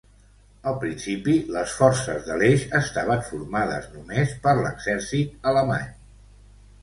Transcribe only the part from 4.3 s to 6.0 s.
per l'exèrcit alemany.